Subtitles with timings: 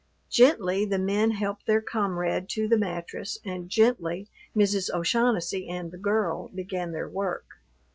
[0.31, 4.89] Gently the men helped their comrade to the mattress and gently Mrs.
[4.91, 7.45] O'Shaughnessy and the girl began their work.